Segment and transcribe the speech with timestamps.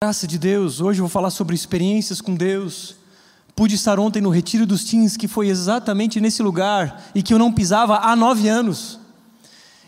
[0.00, 2.94] Graça de Deus, hoje eu vou falar sobre experiências com Deus.
[3.56, 7.38] Pude estar ontem no Retiro dos Teens, que foi exatamente nesse lugar e que eu
[7.38, 9.00] não pisava há nove anos.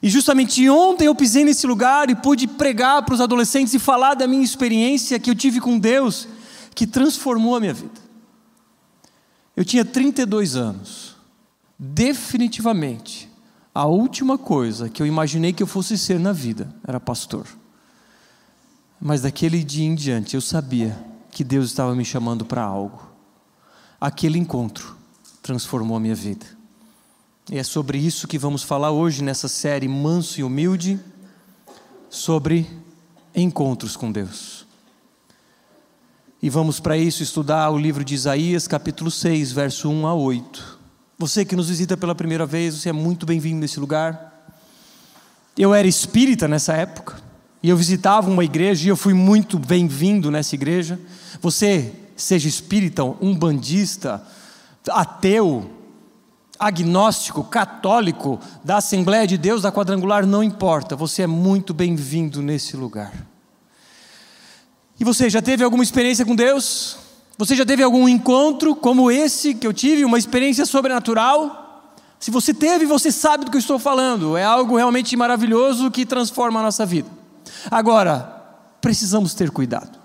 [0.02, 4.14] E justamente ontem eu pisei nesse lugar e pude pregar para os adolescentes e falar
[4.14, 6.26] da minha experiência que eu tive com Deus,
[6.74, 8.00] que transformou a minha vida.
[9.56, 11.14] Eu tinha 32 anos.
[11.78, 13.30] Definitivamente,
[13.72, 17.46] a última coisa que eu imaginei que eu fosse ser na vida era pastor.
[19.00, 20.96] Mas daquele dia em diante eu sabia
[21.30, 23.10] que Deus estava me chamando para algo.
[23.98, 24.96] Aquele encontro
[25.40, 26.44] transformou a minha vida.
[27.50, 31.00] E é sobre isso que vamos falar hoje nessa série Manso e Humilde
[32.10, 32.68] sobre
[33.34, 34.66] encontros com Deus.
[36.42, 40.78] E vamos para isso estudar o livro de Isaías, capítulo 6, verso 1 a 8.
[41.18, 44.52] Você que nos visita pela primeira vez, você é muito bem-vindo nesse lugar.
[45.56, 47.29] Eu era espírita nessa época.
[47.62, 50.98] E eu visitava uma igreja e eu fui muito bem-vindo nessa igreja.
[51.42, 54.22] Você, seja espírita, um bandista,
[54.88, 55.70] ateu,
[56.58, 62.76] agnóstico, católico, da Assembleia de Deus, da Quadrangular, não importa, você é muito bem-vindo nesse
[62.76, 63.12] lugar.
[64.98, 66.98] E você já teve alguma experiência com Deus?
[67.38, 71.94] Você já teve algum encontro como esse que eu tive, uma experiência sobrenatural?
[72.18, 74.36] Se você teve, você sabe do que eu estou falando.
[74.36, 77.19] É algo realmente maravilhoso que transforma a nossa vida.
[77.68, 78.40] Agora,
[78.80, 79.98] precisamos ter cuidado.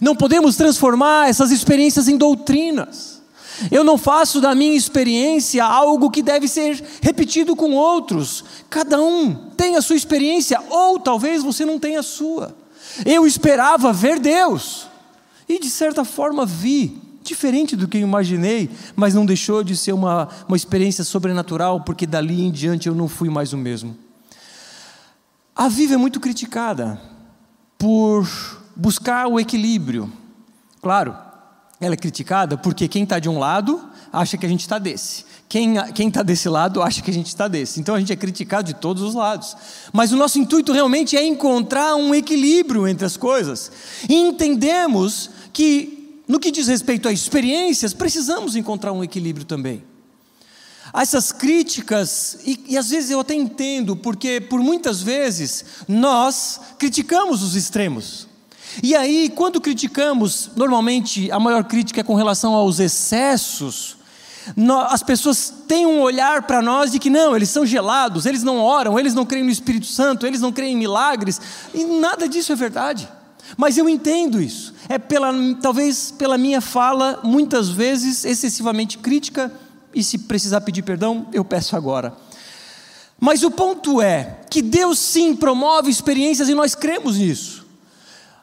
[0.00, 3.22] Não podemos transformar essas experiências em doutrinas.
[3.70, 8.44] Eu não faço da minha experiência algo que deve ser repetido com outros.
[8.68, 12.54] Cada um tem a sua experiência, ou talvez você não tenha a sua.
[13.04, 14.86] Eu esperava ver Deus,
[15.48, 19.92] e de certa forma vi, diferente do que eu imaginei, mas não deixou de ser
[19.92, 23.96] uma, uma experiência sobrenatural, porque dali em diante eu não fui mais o mesmo.
[25.56, 27.00] A Viva é muito criticada
[27.78, 28.28] por
[28.74, 30.12] buscar o equilíbrio.
[30.82, 31.16] Claro,
[31.80, 33.80] ela é criticada porque quem está de um lado
[34.12, 35.24] acha que a gente está desse.
[35.48, 35.76] Quem
[36.08, 37.78] está desse lado acha que a gente está desse.
[37.78, 39.56] Então a gente é criticado de todos os lados.
[39.92, 43.70] Mas o nosso intuito realmente é encontrar um equilíbrio entre as coisas.
[44.08, 49.84] E entendemos que, no que diz respeito a experiências, precisamos encontrar um equilíbrio também
[51.02, 57.42] essas críticas, e, e, às vezes eu até entendo, porque por muitas vezes nós criticamos
[57.42, 58.28] os extremos.
[58.82, 63.96] E aí, quando criticamos, normalmente a maior crítica é com relação aos excessos,
[64.88, 68.58] as pessoas têm um olhar para nós de que não, eles são gelados, eles não
[68.58, 71.40] oram, eles não creem no Espírito Santo, eles não creem em milagres,
[71.72, 73.08] e nada disso é verdade.
[73.56, 74.74] Mas eu entendo isso.
[74.88, 79.52] É pela, talvez pela minha fala, muitas vezes excessivamente crítica,
[79.94, 82.14] e se precisar pedir perdão, eu peço agora.
[83.18, 87.64] Mas o ponto é que Deus sim promove experiências e nós cremos nisso.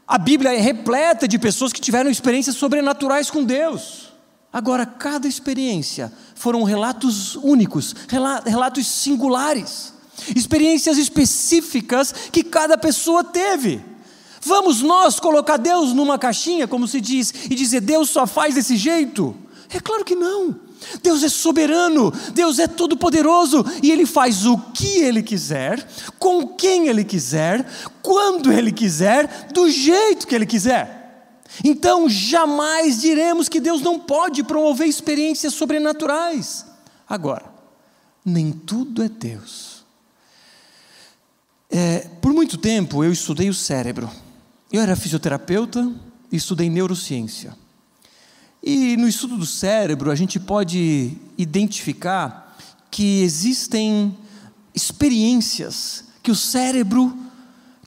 [0.07, 4.11] A Bíblia é repleta de pessoas que tiveram experiências sobrenaturais com Deus.
[4.51, 7.95] Agora, cada experiência foram relatos únicos,
[8.45, 9.93] relatos singulares,
[10.35, 13.81] experiências específicas que cada pessoa teve.
[14.41, 18.75] Vamos nós colocar Deus numa caixinha, como se diz, e dizer Deus só faz desse
[18.75, 19.35] jeito?
[19.69, 20.59] É claro que não.
[21.01, 25.87] Deus é soberano, Deus é todo-poderoso e Ele faz o que Ele quiser,
[26.17, 27.65] com quem Ele quiser,
[28.01, 31.41] quando Ele quiser, do jeito que Ele quiser.
[31.63, 36.65] Então jamais diremos que Deus não pode promover experiências sobrenaturais.
[37.07, 37.45] Agora,
[38.25, 39.83] nem tudo é Deus.
[41.69, 44.09] É, por muito tempo eu estudei o cérebro.
[44.71, 45.91] Eu era fisioterapeuta
[46.31, 47.55] e estudei neurociência.
[48.63, 52.55] E no estudo do cérebro, a gente pode identificar
[52.91, 54.15] que existem
[54.75, 57.17] experiências que o cérebro,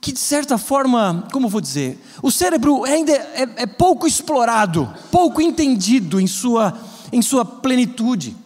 [0.00, 5.40] que de certa forma, como vou dizer, o cérebro ainda é, é pouco explorado, pouco
[5.40, 6.76] entendido em sua,
[7.12, 8.36] em sua plenitude.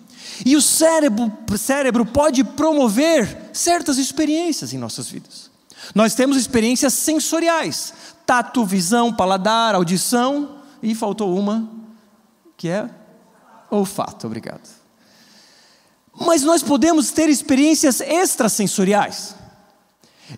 [0.44, 5.50] E o cérebro, cérebro pode promover certas experiências em nossas vidas.
[5.94, 7.94] Nós temos experiências sensoriais:
[8.26, 11.68] tato, visão, paladar, audição, e faltou uma,
[12.58, 12.90] que é
[13.70, 14.68] olfato, obrigado.
[16.12, 19.36] Mas nós podemos ter experiências extrasensoriais.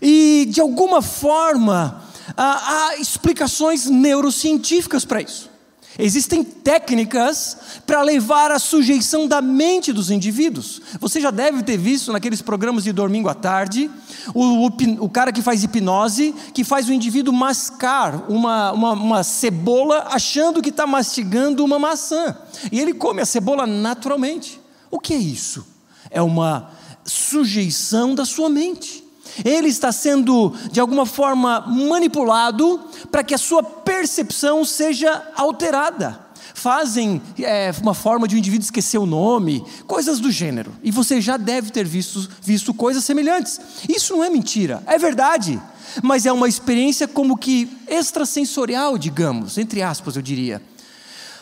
[0.00, 2.04] E, de alguma forma,
[2.36, 5.49] há, há explicações neurocientíficas para isso.
[5.98, 10.80] Existem técnicas para levar a sujeição da mente dos indivíduos.
[11.00, 13.90] Você já deve ter visto naqueles programas de domingo à tarde,
[14.32, 14.70] o, o,
[15.00, 20.62] o cara que faz hipnose, que faz o indivíduo mascar uma, uma, uma cebola achando
[20.62, 22.36] que está mastigando uma maçã.
[22.70, 24.60] E ele come a cebola naturalmente.
[24.90, 25.66] O que é isso?
[26.08, 26.70] É uma
[27.04, 28.99] sujeição da sua mente.
[29.44, 36.30] Ele está sendo, de alguma forma, manipulado para que a sua percepção seja alterada.
[36.54, 40.72] Fazem é, uma forma de um indivíduo esquecer o nome, coisas do gênero.
[40.82, 43.60] E você já deve ter visto, visto coisas semelhantes.
[43.88, 45.60] Isso não é mentira, é verdade.
[46.02, 50.62] Mas é uma experiência como que extrasensorial, digamos, entre aspas, eu diria.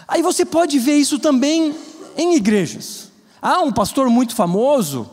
[0.06, 1.74] Aí você pode ver isso também
[2.16, 3.08] em igrejas.
[3.42, 5.08] Há um pastor muito famoso,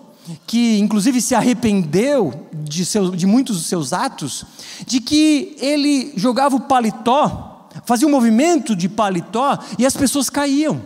[0.48, 2.84] que inclusive se arrependeu de,
[3.16, 4.46] de muitos dos seus atos,
[4.86, 10.82] de que ele jogava o paletó, fazia um movimento de paletó e as pessoas caíam.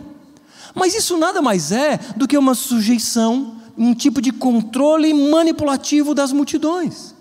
[0.74, 6.32] Mas isso nada mais é do que uma sujeição, um tipo de controle manipulativo das
[6.32, 7.14] multidões.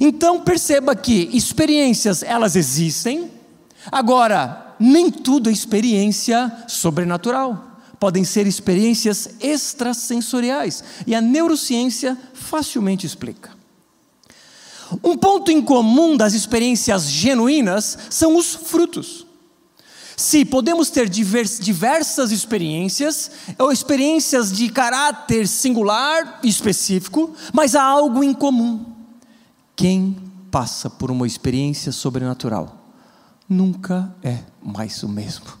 [0.00, 3.30] Então perceba que experiências elas existem,
[3.90, 7.65] agora nem tudo é experiência sobrenatural
[7.98, 13.50] podem ser experiências extrasensoriais, e a neurociência facilmente explica.
[15.02, 19.26] Um ponto em comum das experiências genuínas são os frutos.
[20.16, 28.24] Se podemos ter diversas experiências, ou experiências de caráter singular e específico, mas há algo
[28.24, 28.84] em comum.
[29.74, 30.16] Quem
[30.50, 32.82] passa por uma experiência sobrenatural
[33.46, 35.55] nunca é mais o mesmo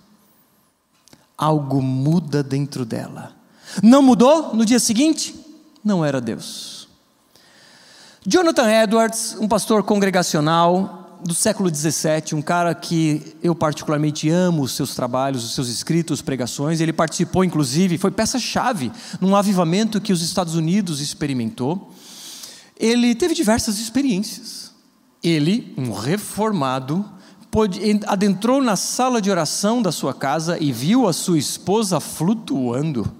[1.36, 3.34] algo muda dentro dela.
[3.82, 5.34] Não mudou no dia seguinte?
[5.84, 6.88] Não era Deus.
[8.26, 14.72] Jonathan Edwards, um pastor congregacional do século XVII, um cara que eu particularmente amo os
[14.72, 16.80] seus trabalhos, os seus escritos, pregações.
[16.80, 18.90] Ele participou, inclusive, foi peça-chave
[19.20, 21.92] num avivamento que os Estados Unidos experimentou.
[22.78, 24.72] Ele teve diversas experiências.
[25.22, 27.04] Ele, um reformado,
[28.06, 33.10] adentrou na sala de oração da sua casa e viu a sua esposa flutuando.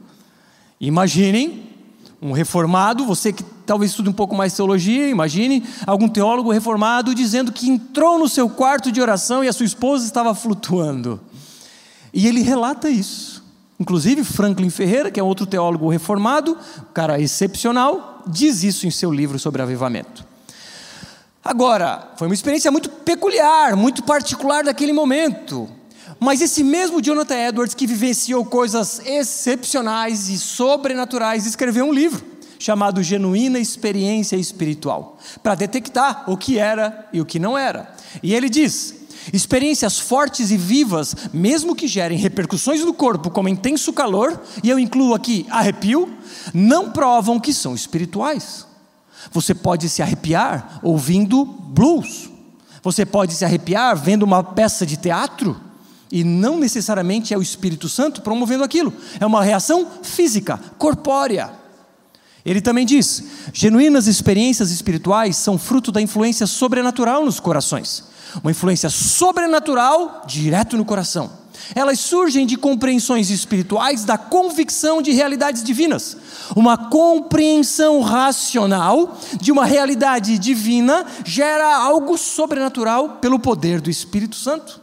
[0.80, 1.64] Imaginem
[2.20, 7.52] um reformado, você que talvez estude um pouco mais teologia, imagine algum teólogo reformado dizendo
[7.52, 11.20] que entrou no seu quarto de oração e a sua esposa estava flutuando.
[12.12, 13.44] E ele relata isso.
[13.78, 16.56] Inclusive, Franklin Ferreira, que é outro teólogo reformado,
[16.94, 20.24] cara excepcional, diz isso em seu livro sobre avivamento.
[21.46, 25.68] Agora, foi uma experiência muito peculiar, muito particular daquele momento.
[26.18, 32.24] Mas esse mesmo Jonathan Edwards, que vivenciou coisas excepcionais e sobrenaturais, escreveu um livro
[32.58, 37.94] chamado Genuína Experiência Espiritual, para detectar o que era e o que não era.
[38.24, 38.96] E ele diz:
[39.32, 44.80] experiências fortes e vivas, mesmo que gerem repercussões no corpo, como intenso calor, e eu
[44.80, 46.12] incluo aqui arrepio,
[46.52, 48.65] não provam que são espirituais.
[49.32, 52.30] Você pode se arrepiar ouvindo blues.
[52.82, 55.60] Você pode se arrepiar vendo uma peça de teatro.
[56.10, 58.92] E não necessariamente é o Espírito Santo promovendo aquilo.
[59.18, 61.50] É uma reação física, corpórea.
[62.44, 68.04] Ele também diz: genuínas experiências espirituais são fruto da influência sobrenatural nos corações.
[68.42, 71.30] Uma influência sobrenatural direto no coração.
[71.74, 76.16] Elas surgem de compreensões espirituais da convicção de realidades divinas.
[76.54, 84.80] Uma compreensão racional de uma realidade divina gera algo sobrenatural pelo poder do Espírito Santo.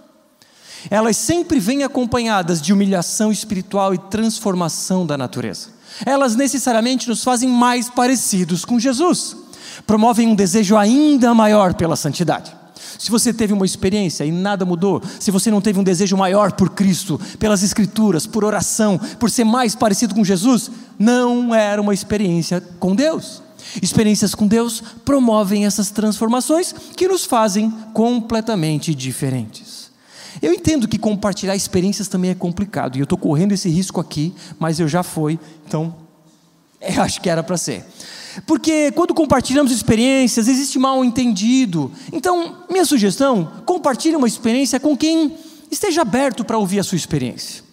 [0.90, 5.70] Elas sempre vêm acompanhadas de humilhação espiritual e transformação da natureza.
[6.06, 9.38] Elas necessariamente nos fazem mais parecidos com Jesus,
[9.86, 12.63] promovem um desejo ainda maior pela santidade.
[12.98, 16.52] Se você teve uma experiência e nada mudou, se você não teve um desejo maior
[16.54, 21.94] por Cristo, pelas Escrituras, por oração, por ser mais parecido com Jesus, não era uma
[21.94, 23.42] experiência com Deus.
[23.82, 29.92] Experiências com Deus promovem essas transformações que nos fazem completamente diferentes.
[30.42, 34.34] Eu entendo que compartilhar experiências também é complicado, e eu estou correndo esse risco aqui,
[34.60, 35.96] mas eu já fui, então
[36.82, 37.86] eu acho que era para ser.
[38.46, 41.92] Porque quando compartilhamos experiências, existe mal entendido.
[42.12, 45.38] Então, minha sugestão: compartilhe uma experiência com quem
[45.70, 47.64] esteja aberto para ouvir a sua experiência.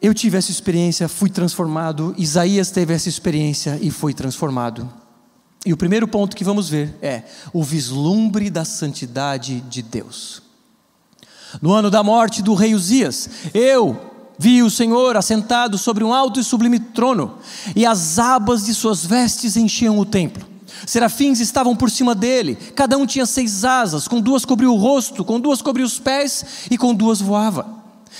[0.00, 2.14] Eu tive essa experiência, fui transformado.
[2.18, 4.88] Isaías teve essa experiência e foi transformado.
[5.64, 10.42] E o primeiro ponto que vamos ver é o vislumbre da santidade de Deus.
[11.62, 16.40] No ano da morte do rei Uzias, eu, Vi o Senhor assentado sobre um alto
[16.40, 17.38] e sublime trono,
[17.74, 20.44] e as abas de suas vestes enchiam o templo.
[20.86, 25.24] Serafins estavam por cima dele, cada um tinha seis asas, com duas cobria o rosto,
[25.24, 27.66] com duas cobria os pés e com duas voava.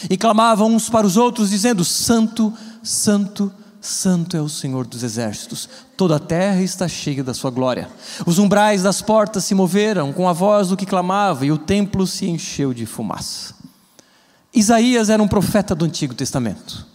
[0.09, 2.52] E clamavam uns para os outros, dizendo: Santo,
[2.83, 7.88] Santo, Santo é o Senhor dos exércitos, toda a terra está cheia da sua glória.
[8.25, 12.06] Os umbrais das portas se moveram com a voz do que clamava, e o templo
[12.06, 13.63] se encheu de fumaça.
[14.54, 16.87] Isaías era um profeta do Antigo Testamento.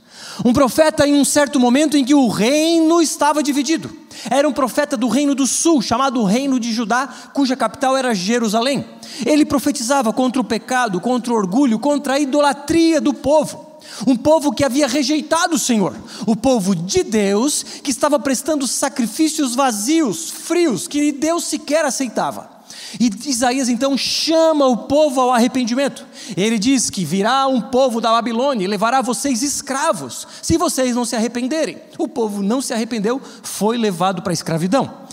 [0.46, 3.92] Um profeta em um certo momento em que o reino estava dividido.
[4.30, 8.86] Era um profeta do reino do sul, chamado Reino de Judá, cuja capital era Jerusalém.
[9.25, 13.68] Ele profetizava contra o pecado, contra o orgulho, contra a idolatria do povo.
[14.08, 15.94] Um povo que havia rejeitado o Senhor,
[16.25, 22.59] o povo de Deus que estava prestando sacrifícios vazios, frios, que Deus sequer aceitava.
[23.00, 26.06] E Isaías então chama o povo ao arrependimento.
[26.36, 31.06] Ele diz que virá um povo da Babilônia e levará vocês escravos, se vocês não
[31.06, 31.78] se arrependerem.
[31.98, 35.08] O povo não se arrependeu, foi levado para a escravidão.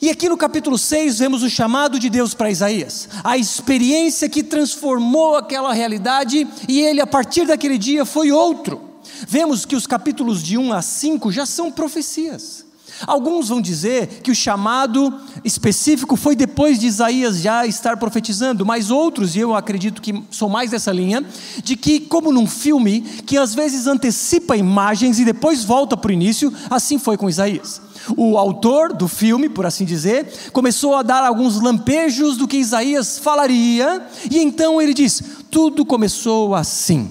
[0.00, 4.42] E aqui no capítulo 6 vemos o chamado de Deus para Isaías, a experiência que
[4.42, 8.82] transformou aquela realidade e ele, a partir daquele dia, foi outro.
[9.26, 12.65] Vemos que os capítulos de 1 a 5 já são profecias.
[13.04, 15.12] Alguns vão dizer que o chamado
[15.44, 20.48] específico foi depois de Isaías já estar profetizando, mas outros, e eu acredito que sou
[20.48, 21.24] mais dessa linha,
[21.62, 26.12] de que, como num filme, que às vezes antecipa imagens e depois volta para o
[26.12, 27.82] início, assim foi com Isaías.
[28.16, 33.18] O autor do filme, por assim dizer, começou a dar alguns lampejos do que Isaías
[33.18, 37.10] falaria, e então ele diz: tudo começou assim.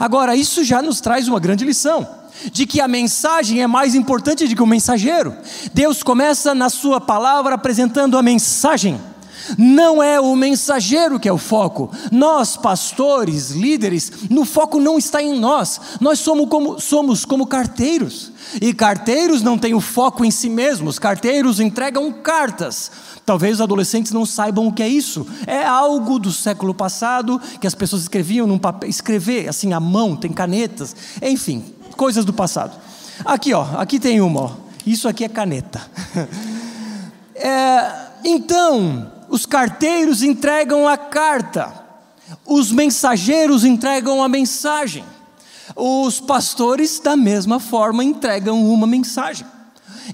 [0.00, 4.48] Agora, isso já nos traz uma grande lição de que a mensagem é mais importante
[4.48, 5.36] do que o mensageiro.
[5.72, 8.98] Deus começa na Sua palavra apresentando a mensagem.
[9.58, 11.90] Não é o mensageiro que é o foco.
[12.10, 15.80] Nós, pastores, líderes, no foco não está em nós.
[16.00, 18.32] Nós somos como, somos como carteiros.
[18.60, 20.98] E carteiros não têm o foco em si mesmos.
[20.98, 22.90] Carteiros entregam cartas.
[23.24, 25.26] Talvez os adolescentes não saibam o que é isso.
[25.46, 30.16] É algo do século passado que as pessoas escreviam num papel, escrever assim à mão,
[30.16, 32.76] tem canetas, enfim, coisas do passado.
[33.24, 34.50] Aqui, ó, aqui tem uma, ó.
[34.86, 35.80] Isso aqui é caneta.
[37.34, 41.72] É, então, os carteiros entregam a carta,
[42.46, 45.02] os mensageiros entregam a mensagem,
[45.74, 49.44] os pastores, da mesma forma, entregam uma mensagem.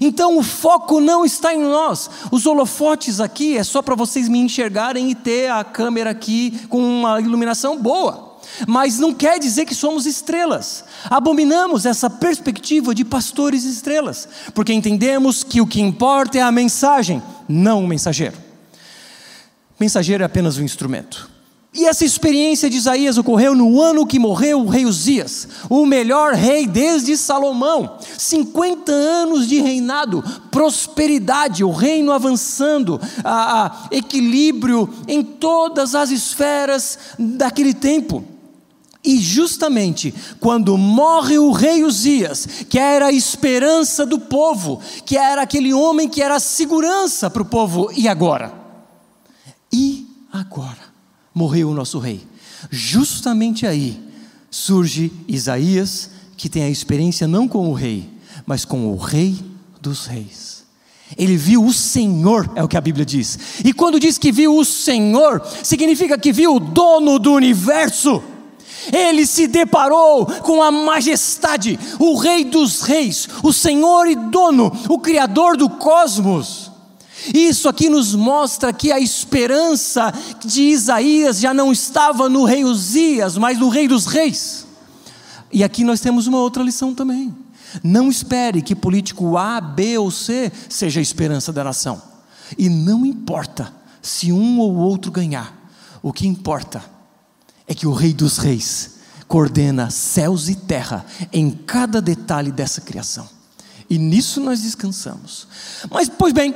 [0.01, 2.09] Então o foco não está em nós.
[2.31, 6.81] Os holofotes aqui é só para vocês me enxergarem e ter a câmera aqui com
[6.81, 8.28] uma iluminação boa
[8.67, 10.83] mas não quer dizer que somos estrelas.
[11.09, 17.21] Abominamos essa perspectiva de pastores estrelas, porque entendemos que o que importa é a mensagem,
[17.47, 18.37] não o mensageiro.
[19.79, 21.29] mensageiro é apenas um instrumento.
[21.71, 26.33] E essa experiência de Isaías ocorreu no ano que morreu o rei Uzias, o melhor
[26.33, 27.97] rei desde Salomão.
[28.17, 36.97] 50 anos de reinado, prosperidade, o reino avançando, a, a equilíbrio em todas as esferas
[37.19, 38.25] daquele tempo.
[39.03, 45.41] E justamente quando morre o rei Uzias, que era a esperança do povo, que era
[45.41, 48.53] aquele homem que era a segurança para o povo, e agora?
[49.71, 50.89] E agora?
[51.33, 52.27] Morreu o nosso rei.
[52.69, 54.03] Justamente aí
[54.51, 58.09] surge Isaías, que tem a experiência não com o rei,
[58.45, 59.39] mas com o rei
[59.81, 60.65] dos reis.
[61.17, 63.39] Ele viu o Senhor, é o que a Bíblia diz.
[63.63, 68.21] E quando diz que viu o Senhor, significa que viu o dono do universo
[68.91, 74.99] ele se deparou com a majestade, o Rei dos Reis, o Senhor e Dono, o
[74.99, 76.71] Criador do cosmos.
[77.33, 83.37] Isso aqui nos mostra que a esperança de Isaías já não estava no rei Uzias,
[83.37, 84.65] mas no Rei dos Reis.
[85.51, 87.35] E aqui nós temos uma outra lição também.
[87.83, 92.01] Não espere que político A, B ou C seja a esperança da nação.
[92.57, 95.53] E não importa se um ou outro ganhar,
[96.01, 96.83] o que importa
[97.69, 98.95] é que o Rei dos Reis
[99.27, 103.29] coordena céus e terra em cada detalhe dessa criação.
[103.87, 105.47] E nisso nós descansamos.
[105.91, 106.55] Mas, pois bem,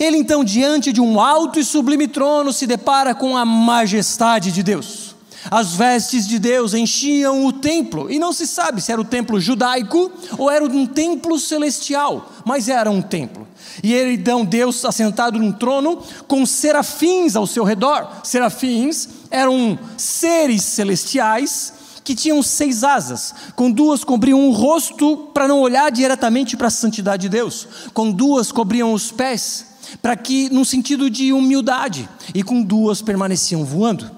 [0.00, 4.62] ele então, diante de um alto e sublime trono, se depara com a majestade de
[4.62, 5.14] Deus.
[5.50, 9.38] As vestes de Deus enchiam o templo, e não se sabe se era o templo
[9.38, 13.46] judaico ou era um templo celestial, mas era um templo.
[13.82, 18.08] E ele então, Deus assentado num trono, com serafins ao seu redor.
[18.24, 21.72] Serafins eram seres celestiais
[22.08, 26.70] que tinham seis asas, com duas cobriam o rosto para não olhar diretamente para a
[26.70, 29.66] santidade de Deus, com duas cobriam os pés,
[30.00, 34.10] para que, num sentido de humildade, e com duas permaneciam voando.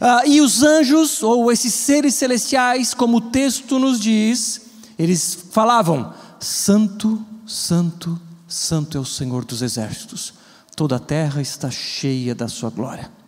[0.00, 4.62] Ah, e os anjos, ou esses seres celestiais, como o texto nos diz,
[4.98, 10.34] eles falavam: Santo, Santo, Santo é o Senhor dos exércitos,
[10.74, 13.19] toda a terra está cheia da sua glória.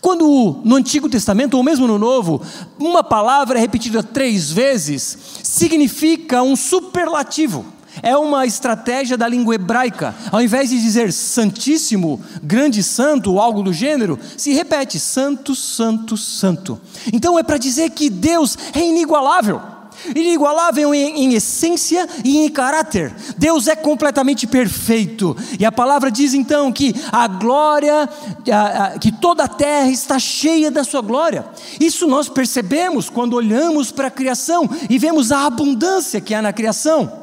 [0.00, 2.42] Quando no Antigo Testamento, ou mesmo no Novo,
[2.78, 7.64] uma palavra é repetida três vezes, significa um superlativo.
[8.02, 10.14] É uma estratégia da língua hebraica.
[10.30, 16.16] Ao invés de dizer santíssimo, grande santo ou algo do gênero, se repete santo, santo,
[16.16, 16.80] santo.
[17.12, 19.71] Então é para dizer que Deus é inigualável.
[20.14, 23.14] Inigualável em, em, essência e em caráter.
[23.36, 25.36] Deus é completamente perfeito.
[25.58, 28.08] E a palavra diz então que a glória,
[28.50, 31.44] a, a, que toda a terra está cheia da sua glória.
[31.80, 36.52] Isso nós percebemos quando olhamos para a criação e vemos a abundância que há na
[36.52, 37.20] criação.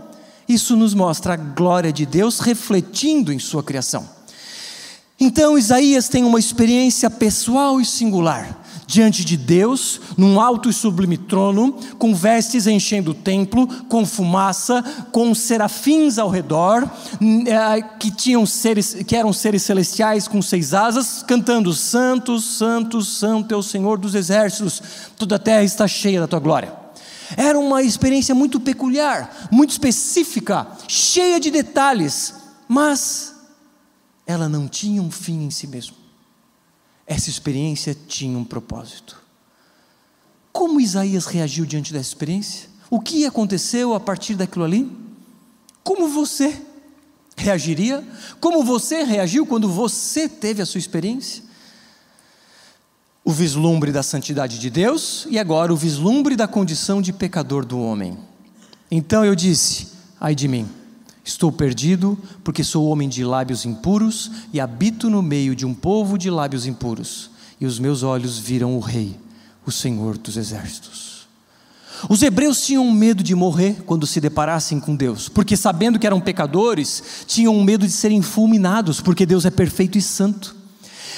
[0.48, 4.08] Isso nos mostra a glória de Deus refletindo em sua criação.
[5.20, 8.58] Então Isaías tem uma experiência pessoal e singular
[8.90, 14.82] diante de Deus, num alto e sublime trono, com vestes enchendo o templo, com fumaça,
[15.12, 16.90] com serafins ao redor,
[17.22, 23.54] eh, que tinham seres, que eram seres celestiais com seis asas, cantando: Santo, Santo, Santo
[23.54, 24.82] é o Senhor dos exércitos,
[25.16, 26.74] toda a terra está cheia da tua glória.
[27.38, 32.34] Era uma experiência muito peculiar, muito específica, cheia de detalhes,
[32.68, 33.36] mas
[34.26, 35.99] ela não tinha um fim em si mesmo.
[37.10, 39.20] Essa experiência tinha um propósito.
[40.54, 42.70] Como Isaías reagiu diante dessa experiência?
[42.88, 44.96] O que aconteceu a partir daquilo ali?
[45.84, 46.62] Como você
[47.36, 48.08] reagiria?
[48.40, 51.44] Como você reagiu quando você teve a sua experiência?
[53.24, 57.80] O vislumbre da santidade de Deus e agora o vislumbre da condição de pecador do
[57.80, 58.20] homem.
[58.92, 59.88] Então eu disse:
[60.22, 60.79] ai de mim
[61.30, 66.18] Estou perdido, porque sou homem de lábios impuros e habito no meio de um povo
[66.18, 67.30] de lábios impuros,
[67.62, 69.16] e os meus olhos viram o Rei,
[69.64, 71.28] o Senhor dos Exércitos.
[72.10, 76.20] Os hebreus tinham medo de morrer quando se deparassem com Deus, porque sabendo que eram
[76.20, 80.56] pecadores, tinham medo de serem fulminados, porque Deus é perfeito e santo.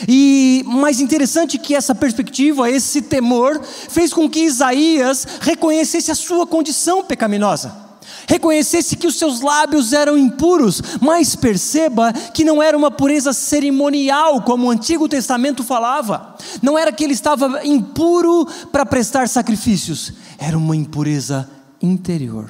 [0.09, 6.45] E mais interessante que essa perspectiva, esse temor, fez com que Isaías reconhecesse a sua
[6.45, 7.90] condição pecaminosa
[8.27, 14.41] reconhecesse que os seus lábios eram impuros, mas perceba que não era uma pureza cerimonial,
[14.41, 20.57] como o Antigo Testamento falava, não era que ele estava impuro para prestar sacrifícios, era
[20.57, 21.49] uma impureza
[21.81, 22.49] interior.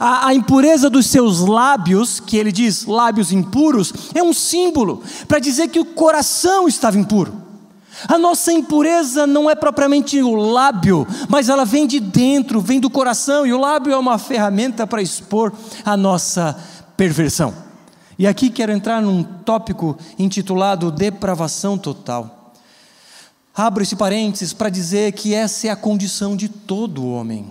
[0.00, 5.38] A, a, impureza dos seus lábios, que ele diz lábios impuros, é um símbolo para
[5.38, 7.45] dizer que o coração estava impuro.
[8.08, 12.90] A nossa impureza não é propriamente o lábio, mas ela vem de dentro, vem do
[12.90, 15.52] coração, e o lábio é uma ferramenta para expor
[15.84, 16.56] a nossa
[16.96, 17.54] perversão.
[18.18, 22.52] E aqui quero entrar num tópico intitulado depravação total.
[23.54, 27.50] Abro esse parênteses para dizer que essa é a condição de todo homem.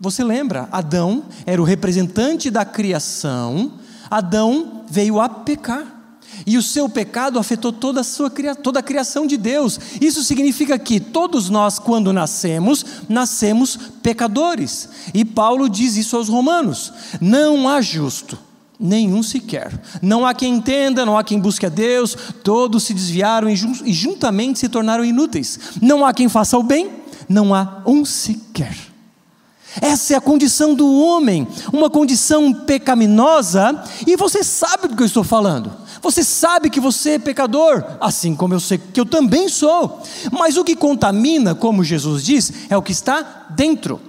[0.00, 0.68] Você lembra?
[0.72, 3.72] Adão era o representante da criação,
[4.10, 6.01] Adão veio a pecar.
[6.46, 8.30] E o seu pecado afetou toda a, sua,
[8.62, 9.78] toda a criação de Deus.
[10.00, 14.88] Isso significa que todos nós, quando nascemos, nascemos pecadores.
[15.14, 18.38] E Paulo diz isso aos Romanos: não há justo,
[18.78, 19.80] nenhum sequer.
[20.02, 23.92] Não há quem entenda, não há quem busque a Deus, todos se desviaram e, e
[23.92, 25.58] juntamente se tornaram inúteis.
[25.80, 26.90] Não há quem faça o bem,
[27.28, 28.76] não há um sequer.
[29.80, 35.06] Essa é a condição do homem, uma condição pecaminosa, e você sabe do que eu
[35.06, 35.72] estou falando.
[36.02, 40.02] Você sabe que você é pecador, assim como eu sei que eu também sou.
[40.32, 44.00] Mas o que contamina, como Jesus diz, é o que está dentro.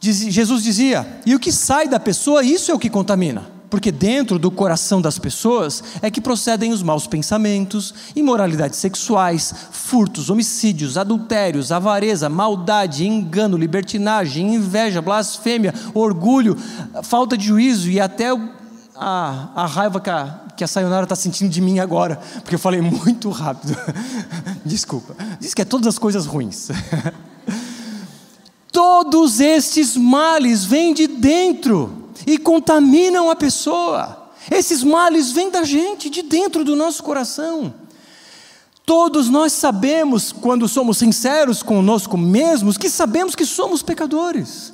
[0.00, 3.54] Diz, Jesus dizia: e o que sai da pessoa, isso é o que contamina.
[3.70, 10.30] Porque dentro do coração das pessoas é que procedem os maus pensamentos, imoralidades sexuais, furtos,
[10.30, 16.56] homicídios, adultérios, avareza, maldade, engano, libertinagem, inveja, blasfêmia, orgulho,
[17.02, 18.28] falta de juízo e até
[18.94, 22.58] a, a raiva que a, que a Sayonara está sentindo de mim agora, porque eu
[22.58, 23.76] falei muito rápido.
[24.64, 25.14] Desculpa.
[25.38, 26.68] Diz que é todas as coisas ruins.
[28.72, 34.30] Todos estes males vêm de dentro e contaminam a pessoa.
[34.50, 37.72] Esses males vêm da gente, de dentro do nosso coração.
[38.84, 44.72] Todos nós sabemos, quando somos sinceros conosco mesmos, que sabemos que somos pecadores.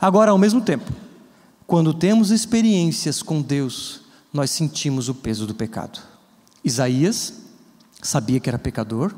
[0.00, 0.90] Agora, ao mesmo tempo,
[1.66, 3.99] quando temos experiências com Deus,
[4.32, 6.00] nós sentimos o peso do pecado.
[6.64, 7.34] Isaías
[8.02, 9.14] sabia que era pecador,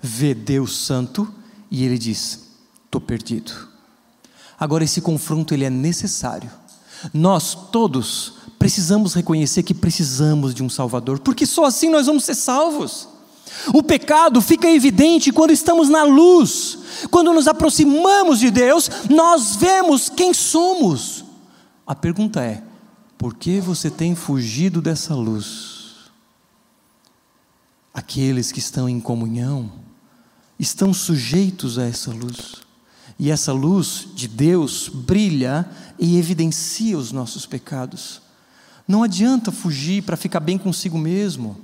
[0.00, 1.32] vê Deus santo
[1.70, 2.48] e ele diz:
[2.84, 3.52] "Estou perdido".
[4.58, 6.50] Agora esse confronto ele é necessário.
[7.12, 12.34] Nós todos precisamos reconhecer que precisamos de um Salvador, porque só assim nós vamos ser
[12.34, 13.08] salvos.
[13.72, 16.78] O pecado fica evidente quando estamos na luz,
[17.10, 21.24] quando nos aproximamos de Deus, nós vemos quem somos.
[21.86, 22.62] A pergunta é:
[23.18, 26.10] por que você tem fugido dessa luz?
[27.92, 29.72] Aqueles que estão em comunhão
[30.58, 32.56] estão sujeitos a essa luz.
[33.18, 38.20] E essa luz de Deus brilha e evidencia os nossos pecados.
[38.86, 41.58] Não adianta fugir para ficar bem consigo mesmo.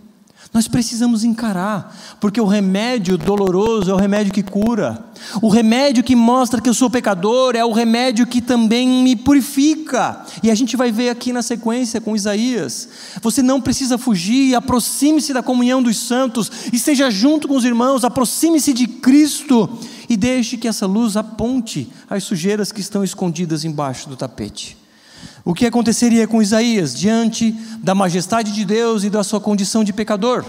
[0.52, 5.02] Nós precisamos encarar, porque o remédio doloroso é o remédio que cura.
[5.40, 10.24] O remédio que mostra que eu sou pecador é o remédio que também me purifica.
[10.42, 12.88] E a gente vai ver aqui na sequência com Isaías.
[13.22, 18.74] Você não precisa fugir, aproxime-se da comunhão dos santos, esteja junto com os irmãos, aproxime-se
[18.74, 19.78] de Cristo
[20.09, 24.82] e deixe que essa luz aponte as sujeiras que estão escondidas embaixo do tapete.
[25.44, 27.50] O que aconteceria com Isaías diante
[27.83, 30.44] da majestade de Deus e da sua condição de pecador?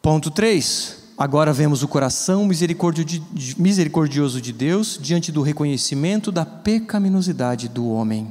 [0.00, 1.04] Ponto 3.
[1.18, 8.28] Agora vemos o coração misericordioso de Deus diante do reconhecimento da pecaminosidade do homem.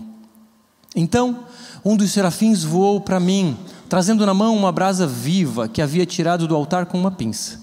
[0.96, 1.46] Então,
[1.84, 6.48] um dos serafins voou para mim, trazendo na mão uma brasa viva que havia tirado
[6.48, 7.62] do altar com uma pinça.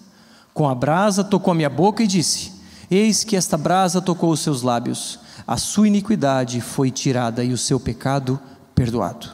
[0.55, 2.53] Com a brasa tocou a minha boca e disse:
[2.91, 7.59] Eis que esta brasa tocou os seus lábios a sua iniquidade foi tirada e o
[7.59, 8.41] seu pecado
[8.75, 9.29] perdoado.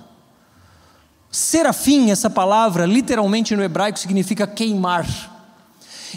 [1.30, 5.06] Serafim, essa palavra, literalmente no hebraico significa queimar.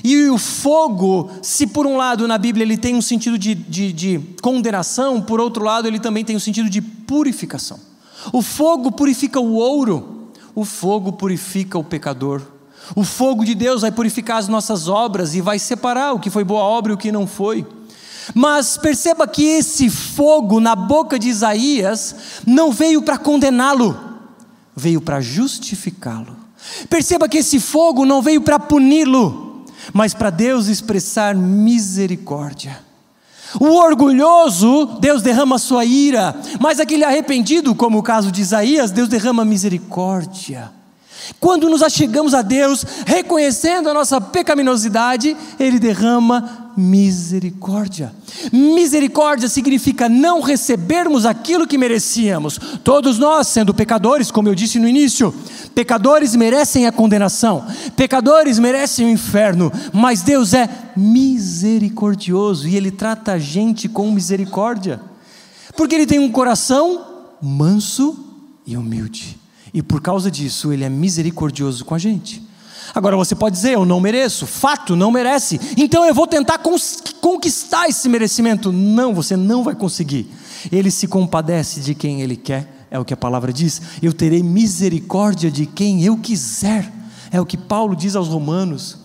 [0.04, 3.91] E o fogo, se por um lado na Bíblia ele tem um sentido de, de,
[3.91, 7.77] de condenação, por outro lado ele também tem um sentido de purificação.
[8.32, 12.41] O fogo purifica o ouro, o fogo purifica o pecador.
[12.95, 16.43] O fogo de Deus vai purificar as nossas obras e vai separar o que foi
[16.43, 17.65] boa obra e o que não foi.
[18.34, 23.99] Mas perceba que esse fogo na boca de Isaías não veio para condená-lo,
[24.75, 26.36] veio para justificá-lo.
[26.89, 32.79] Perceba que esse fogo não veio para puni-lo, mas para Deus expressar misericórdia.
[33.60, 39.10] O orgulhoso, Deus derrama sua ira, mas aquele arrependido, como o caso de Isaías, Deus
[39.10, 40.71] derrama misericórdia.
[41.39, 48.13] Quando nos achegamos a Deus, reconhecendo a nossa pecaminosidade, Ele derrama misericórdia.
[48.51, 52.60] Misericórdia significa não recebermos aquilo que merecíamos.
[52.84, 55.34] Todos nós, sendo pecadores, como eu disse no início,
[55.75, 63.34] pecadores merecem a condenação, pecadores merecem o inferno, mas Deus é misericordioso e Ele trata
[63.34, 65.01] a gente com misericórdia,
[65.75, 67.05] porque Ele tem um coração
[67.41, 68.17] manso
[68.65, 69.39] e humilde.
[69.73, 72.50] E por causa disso, Ele é misericordioso com a gente.
[72.93, 76.60] Agora você pode dizer, eu não mereço, fato, não merece, então eu vou tentar
[77.21, 78.71] conquistar esse merecimento.
[78.71, 80.30] Não, você não vai conseguir.
[80.71, 83.82] Ele se compadece de quem Ele quer, é o que a palavra diz.
[84.01, 86.91] Eu terei misericórdia de quem eu quiser,
[87.32, 88.97] é o que Paulo diz aos Romanos.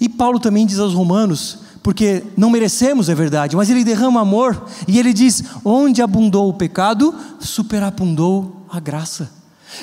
[0.00, 4.64] E Paulo também diz aos Romanos, porque não merecemos, é verdade, mas ele derrama amor,
[4.86, 9.37] e ele diz: onde abundou o pecado, superabundou a graça.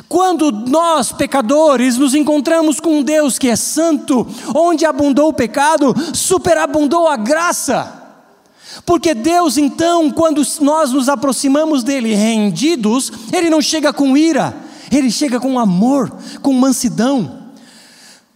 [0.10, 5.95] Quando nós, pecadores, nos encontramos com um Deus que é santo, onde abundou o pecado,
[6.13, 8.03] superabundou a graça.
[8.86, 14.55] Porque Deus, então, quando nós nos aproximamos dele rendidos, ele não chega com ira,
[14.91, 17.45] ele chega com amor, com mansidão.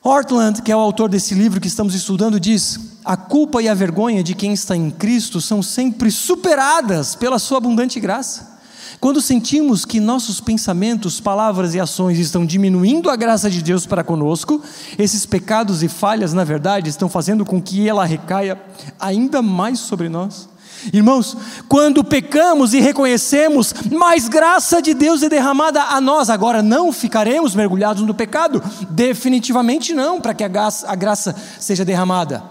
[0.02, 3.74] Ortland, que é o autor desse livro que estamos estudando, diz: a culpa e a
[3.74, 8.59] vergonha de quem está em Cristo são sempre superadas pela sua abundante graça.
[9.00, 14.04] Quando sentimos que nossos pensamentos, palavras e ações estão diminuindo a graça de Deus para
[14.04, 14.62] conosco,
[14.98, 18.62] esses pecados e falhas, na verdade, estão fazendo com que ela recaia
[19.00, 20.50] ainda mais sobre nós.
[20.94, 21.38] Irmãos,
[21.70, 26.30] quando pecamos e reconhecemos, mais graça de Deus é derramada a nós.
[26.30, 28.62] Agora, não ficaremos mergulhados no pecado?
[28.90, 32.44] Definitivamente não, para que a graça, seja derramada.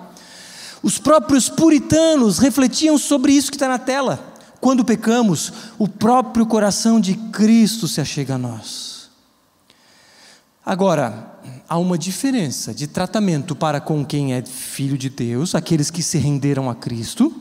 [0.82, 4.27] Os próprios puritanos refletiam sobre isso que está na tela.
[4.60, 9.08] Quando pecamos, o próprio coração de Cristo se achega a nós.
[10.64, 16.02] Agora, há uma diferença de tratamento para com quem é filho de Deus, aqueles que
[16.02, 17.34] se renderam a Cristo,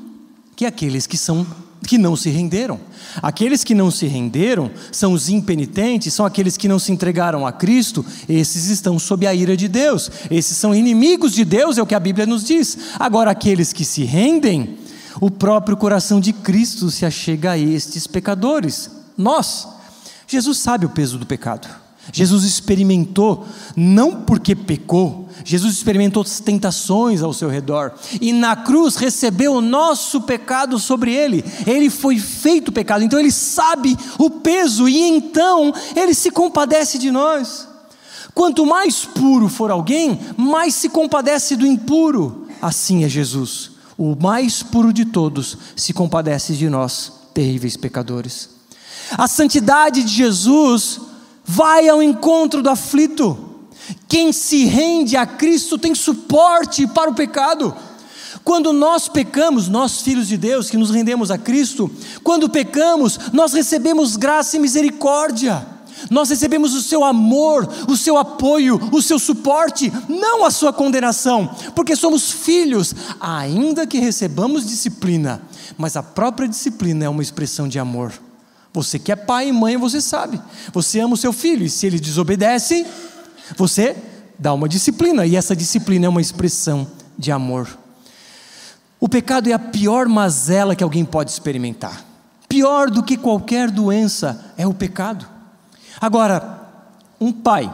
[0.56, 1.46] que aqueles que são
[1.86, 2.80] que não se renderam.
[3.22, 7.52] Aqueles que não se renderam são os impenitentes, são aqueles que não se entregaram a
[7.52, 10.10] Cristo, esses estão sob a ira de Deus.
[10.30, 12.78] Esses são inimigos de Deus, é o que a Bíblia nos diz.
[13.00, 14.78] Agora aqueles que se rendem,
[15.20, 19.68] o próprio coração de Cristo se achega a estes pecadores, nós.
[20.28, 21.68] Jesus sabe o peso do pecado.
[22.12, 28.96] Jesus experimentou, não porque pecou, Jesus experimentou as tentações ao seu redor, e na cruz
[28.96, 34.88] recebeu o nosso pecado sobre ele, ele foi feito pecado, então ele sabe o peso,
[34.88, 37.68] e então ele se compadece de nós.
[38.34, 44.62] Quanto mais puro for alguém, mais se compadece do impuro, assim é Jesus o mais
[44.62, 48.50] puro de todos, se compadece de nós, terríveis pecadores.
[49.18, 51.00] A santidade de Jesus
[51.44, 53.38] vai ao encontro do aflito.
[54.08, 57.74] Quem se rende a Cristo tem suporte para o pecado.
[58.44, 61.90] Quando nós pecamos, nós filhos de Deus que nos rendemos a Cristo,
[62.24, 65.77] quando pecamos, nós recebemos graça e misericórdia.
[66.10, 71.50] Nós recebemos o seu amor, o seu apoio, o seu suporte, não a sua condenação,
[71.76, 75.42] porque somos filhos, ainda que recebamos disciplina,
[75.78, 78.14] mas a própria disciplina é uma expressão de amor.
[78.74, 80.40] Você que é pai e mãe, você sabe.
[80.72, 82.86] Você ama o seu filho e se ele desobedece,
[83.56, 83.96] você
[84.38, 87.68] dá uma disciplina e essa disciplina é uma expressão de amor.
[89.00, 92.04] O pecado é a pior mazela que alguém pode experimentar.
[92.48, 95.37] Pior do que qualquer doença é o pecado.
[96.00, 96.70] Agora,
[97.20, 97.74] um pai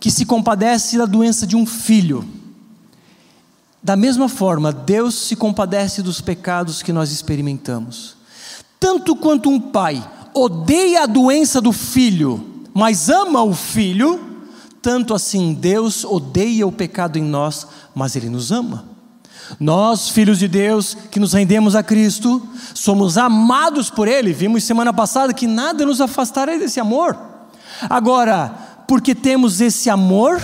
[0.00, 2.28] que se compadece da doença de um filho,
[3.82, 8.16] da mesma forma, Deus se compadece dos pecados que nós experimentamos.
[8.78, 10.02] Tanto quanto um pai
[10.34, 14.20] odeia a doença do filho, mas ama o filho,
[14.80, 18.84] tanto assim Deus odeia o pecado em nós, mas Ele nos ama.
[19.58, 24.32] Nós, filhos de Deus, que nos rendemos a Cristo, somos amados por Ele.
[24.32, 27.31] Vimos semana passada que nada nos afastará desse amor.
[27.88, 30.42] Agora, porque temos esse amor,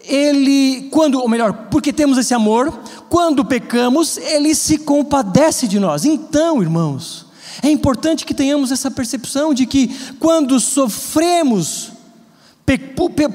[0.00, 6.04] Ele, quando, ou melhor, porque temos esse amor, quando pecamos, Ele se compadece de nós.
[6.04, 7.26] Então, irmãos,
[7.62, 11.92] é importante que tenhamos essa percepção de que quando sofremos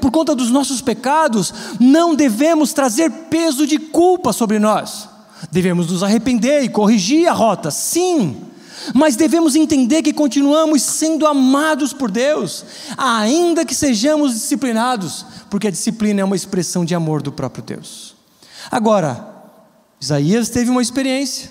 [0.00, 5.08] por conta dos nossos pecados, não devemos trazer peso de culpa sobre nós.
[5.52, 8.36] Devemos nos arrepender e corrigir a rota, sim,
[8.94, 12.64] mas devemos entender que continuamos sendo amados por Deus,
[12.96, 18.16] ainda que sejamos disciplinados, porque a disciplina é uma expressão de amor do próprio Deus.
[18.70, 19.28] Agora,
[20.00, 21.50] Isaías teve uma experiência,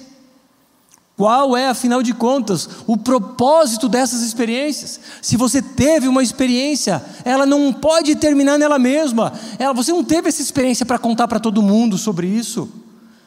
[1.17, 5.00] qual é, afinal de contas, o propósito dessas experiências?
[5.19, 9.34] Se você teve uma experiência, ela não pode terminar nela mesma.
[9.58, 12.69] Ela, você não teve essa experiência para contar para todo mundo sobre isso.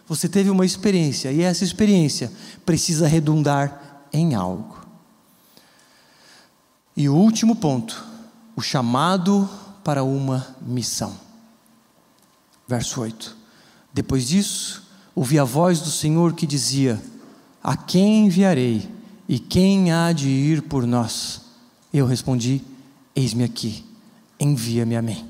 [0.07, 2.31] Você teve uma experiência e essa experiência
[2.65, 4.79] precisa redundar em algo.
[6.97, 8.05] E o último ponto,
[8.57, 9.49] o chamado
[9.83, 11.15] para uma missão.
[12.67, 13.37] Verso 8.
[13.93, 17.03] Depois disso, ouvi a voz do Senhor que dizia:
[17.63, 18.89] a quem enviarei?
[19.29, 21.43] E quem há de ir por nós?
[21.93, 22.63] Eu respondi:
[23.15, 23.85] Eis-me aqui,
[24.39, 25.29] envia-me a mim.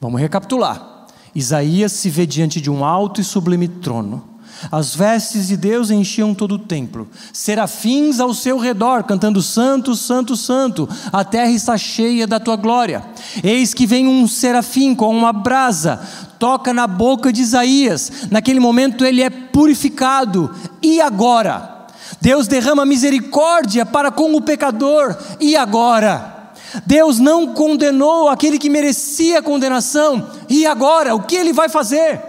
[0.00, 1.06] Vamos recapitular.
[1.34, 4.27] Isaías se vê diante de um alto e sublime trono.
[4.70, 10.36] As vestes de Deus enchiam todo o templo, serafins ao seu redor, cantando: Santo, Santo,
[10.36, 13.04] Santo, a terra está cheia da tua glória.
[13.42, 16.00] Eis que vem um serafim com uma brasa,
[16.38, 18.28] toca na boca de Isaías.
[18.30, 20.54] Naquele momento ele é purificado.
[20.82, 21.86] E agora?
[22.20, 25.16] Deus derrama misericórdia para com o pecador.
[25.40, 26.52] E agora?
[26.84, 30.28] Deus não condenou aquele que merecia condenação.
[30.48, 31.14] E agora?
[31.14, 32.20] O que ele vai fazer?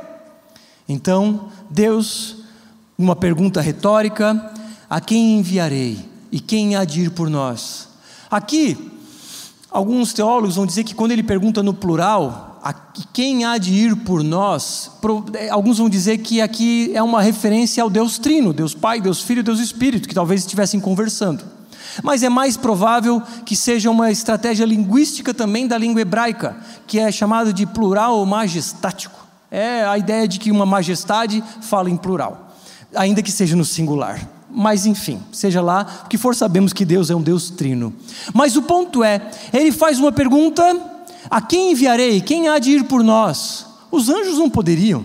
[0.88, 2.38] Então, Deus,
[2.97, 4.51] uma pergunta retórica:
[4.89, 6.10] a quem enviarei?
[6.32, 7.88] E quem há de ir por nós?
[8.29, 8.91] Aqui,
[9.71, 12.49] alguns teólogos vão dizer que quando ele pergunta no plural,
[13.13, 14.91] quem há de ir por nós,
[15.34, 19.21] é, alguns vão dizer que aqui é uma referência ao Deus Trino, Deus Pai, Deus
[19.21, 21.43] Filho, Deus Espírito, que talvez estivessem conversando.
[22.03, 27.12] Mas é mais provável que seja uma estratégia linguística também da língua hebraica, que é
[27.12, 29.29] chamada de plural majestático.
[29.52, 32.54] É a ideia de que uma majestade fala em plural,
[32.96, 34.28] ainda que seja no singular.
[34.52, 37.94] Mas enfim, seja lá que for, sabemos que Deus é um Deus trino.
[38.34, 40.64] Mas o ponto é, ele faz uma pergunta
[41.30, 42.22] a quem enviarei?
[42.22, 43.66] Quem há de ir por nós?
[43.92, 45.04] Os anjos não poderiam.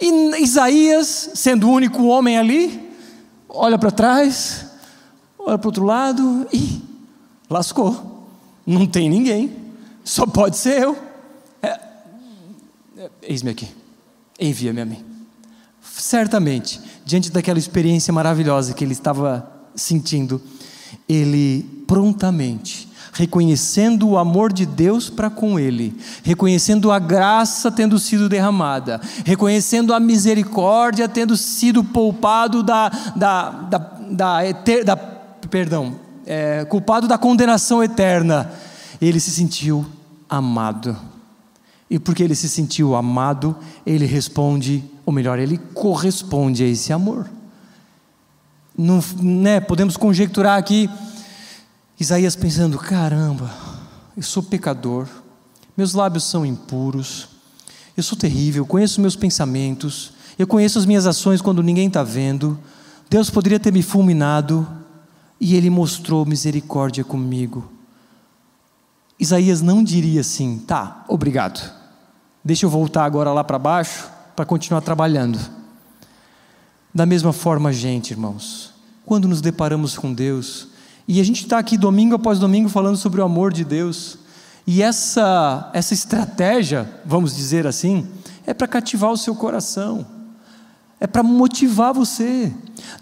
[0.00, 2.88] E Isaías, sendo o único homem ali,
[3.48, 4.66] olha para trás,
[5.38, 6.80] olha para o outro lado e
[7.50, 8.28] lascou.
[8.64, 9.56] Não tem ninguém,
[10.04, 11.07] só pode ser eu.
[12.98, 13.68] É, é, Eis-me aqui,
[14.40, 15.04] envia-me a mim.
[15.80, 20.42] Certamente, diante daquela experiência maravilhosa que ele estava sentindo,
[21.08, 28.28] ele prontamente reconhecendo o amor de Deus para com ele, reconhecendo a graça tendo sido
[28.28, 33.78] derramada, reconhecendo a misericórdia tendo sido poupado da, da, da,
[34.10, 38.52] da, eter, da perdão, é, culpado da condenação eterna,
[39.00, 39.84] ele se sentiu
[40.28, 40.96] amado.
[41.90, 47.28] E porque ele se sentiu amado, ele responde, ou melhor, ele corresponde a esse amor.
[48.76, 50.88] Não, né, podemos conjecturar aqui
[52.00, 53.50] Isaías pensando: caramba,
[54.16, 55.08] eu sou pecador,
[55.76, 57.28] meus lábios são impuros,
[57.96, 62.58] eu sou terrível, conheço meus pensamentos, eu conheço as minhas ações quando ninguém está vendo.
[63.10, 64.66] Deus poderia ter me fulminado
[65.40, 67.68] e Ele mostrou misericórdia comigo.
[69.18, 71.72] Isaías não diria assim: tá, obrigado,
[72.48, 75.38] deixa eu voltar agora lá para baixo para continuar trabalhando.
[76.94, 78.72] Da mesma forma, gente, irmãos,
[79.04, 80.68] quando nos deparamos com Deus,
[81.06, 84.18] E a gente está aqui domingo após domingo falando sobre o amor de Deus.
[84.66, 88.06] E essa, essa estratégia, vamos dizer assim,
[88.46, 90.06] é para cativar o seu coração,
[91.00, 92.52] é para motivar você.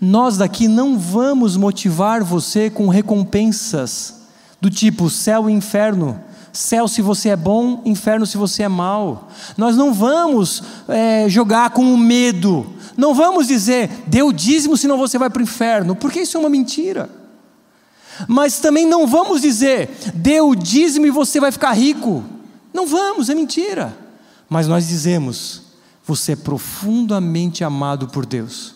[0.01, 4.23] Nós daqui não vamos motivar você com recompensas
[4.61, 6.21] do tipo céu e inferno.
[6.57, 9.29] Céu se você é bom, inferno se você é mal.
[9.59, 12.67] Nós não vamos é, jogar com o medo.
[12.97, 16.41] Não vamos dizer, dê o dízimo, senão você vai para o inferno, porque isso é
[16.41, 17.11] uma mentira.
[18.27, 22.25] Mas também não vamos dizer, dê o dízimo e você vai ficar rico.
[22.73, 23.95] Não vamos, é mentira.
[24.49, 25.61] Mas nós dizemos,
[26.07, 28.75] você é profundamente amado por Deus.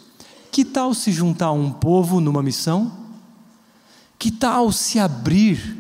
[0.53, 2.93] Que tal se juntar a um povo numa missão?
[4.19, 5.79] Que tal se abrir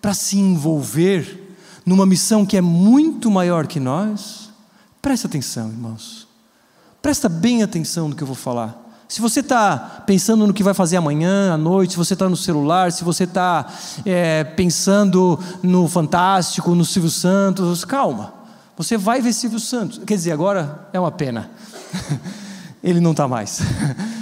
[0.00, 1.39] para se envolver
[1.84, 4.50] numa missão que é muito maior que nós?
[5.00, 6.28] Presta atenção, irmãos.
[7.00, 8.88] Presta bem atenção no que eu vou falar.
[9.08, 12.36] Se você está pensando no que vai fazer amanhã, à noite, se você está no
[12.36, 13.66] celular, se você está
[14.04, 18.34] é, pensando no Fantástico, no Silvio Santos, calma.
[18.76, 20.00] Você vai ver Silvio Santos.
[20.06, 21.50] Quer dizer, agora é uma pena.
[22.84, 23.60] Ele não está mais.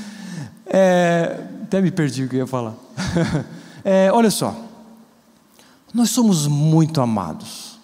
[0.71, 2.75] É, até me perdi o que eu ia falar.
[3.83, 4.55] É, olha só.
[5.93, 7.79] Nós somos muito amados.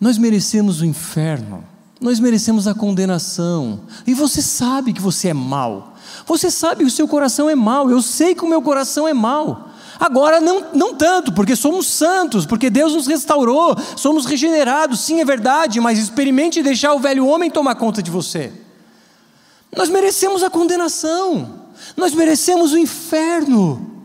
[0.00, 1.64] Nós merecemos o inferno.
[2.00, 3.80] Nós merecemos a condenação.
[4.06, 5.94] E você sabe que você é mau.
[6.26, 7.90] Você sabe que o seu coração é mau.
[7.90, 9.70] Eu sei que o meu coração é mau.
[9.98, 15.24] Agora, não, não tanto, porque somos santos, porque Deus nos restaurou, somos regenerados, sim, é
[15.24, 18.52] verdade, mas experimente deixar o velho homem tomar conta de você.
[19.76, 21.60] Nós merecemos a condenação,
[21.96, 24.04] nós merecemos o inferno,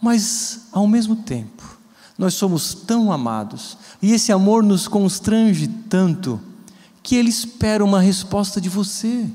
[0.00, 1.73] mas, ao mesmo tempo,
[2.16, 6.40] nós somos tão amados, e esse amor nos constrange tanto,
[7.02, 9.26] que Ele espera uma resposta de você.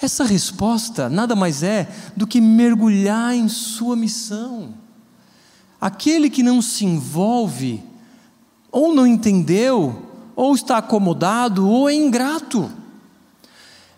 [0.00, 4.74] Essa resposta nada mais é do que mergulhar em sua missão.
[5.80, 7.82] Aquele que não se envolve,
[8.70, 12.70] ou não entendeu, ou está acomodado, ou é ingrato.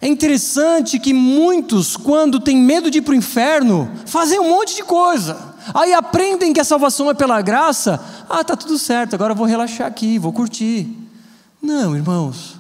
[0.01, 4.75] É interessante que muitos, quando têm medo de ir para o inferno, fazem um monte
[4.75, 5.52] de coisa.
[5.75, 8.03] Aí aprendem que a salvação é pela graça.
[8.29, 10.89] Ah, tá tudo certo, agora eu vou relaxar aqui, vou curtir.
[11.61, 12.57] Não, irmãos.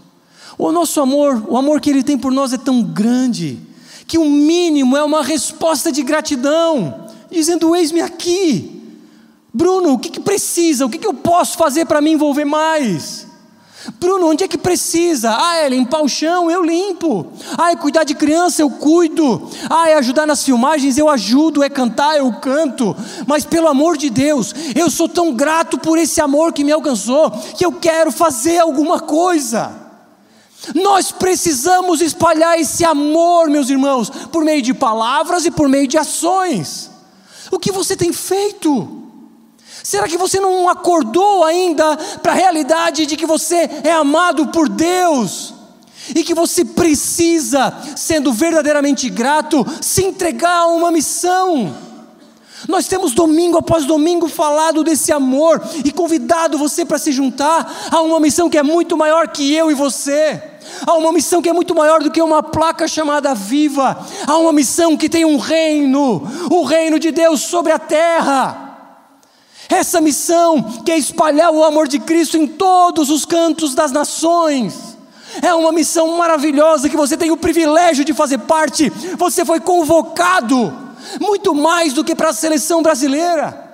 [0.57, 3.59] O nosso amor, o amor que Ele tem por nós é tão grande,
[4.07, 8.81] que o mínimo é uma resposta de gratidão, dizendo: Eis-me aqui.
[9.53, 10.87] Bruno, o que, que precisa?
[10.87, 13.27] O que, que eu posso fazer para me envolver mais?
[13.99, 15.37] Bruno, onde é que precisa?
[15.37, 17.27] Ah, é limpar o chão, eu limpo.
[17.59, 19.51] Ah, é cuidar de criança, eu cuido.
[19.69, 21.63] Ah, é ajudar nas filmagens, eu ajudo.
[21.63, 22.95] É cantar, eu canto.
[23.27, 27.31] Mas pelo amor de Deus, eu sou tão grato por esse amor que me alcançou,
[27.31, 29.73] que eu quero fazer alguma coisa.
[30.75, 35.99] Nós precisamos espalhar esse amor, meus irmãos, por meio de palavras e por meio de
[35.99, 36.89] ações.
[37.51, 39.02] O que você tem feito?
[39.83, 44.69] Será que você não acordou ainda para a realidade de que você é amado por
[44.69, 45.55] Deus?
[46.15, 51.75] E que você precisa, sendo verdadeiramente grato, se entregar a uma missão.
[52.69, 58.01] Nós temos domingo após domingo falado desse amor e convidado você para se juntar a
[58.03, 60.41] uma missão que é muito maior que eu e você.
[60.87, 63.99] Há uma missão que é muito maior do que uma placa chamada Viva.
[64.27, 68.72] Há uma missão que tem um reino, o reino de Deus sobre a terra.
[69.73, 74.99] Essa missão que é espalhar o amor de Cristo em todos os cantos das nações.
[75.41, 78.91] É uma missão maravilhosa que você tem o privilégio de fazer parte.
[79.17, 80.77] Você foi convocado,
[81.19, 83.73] muito mais do que para a seleção brasileira.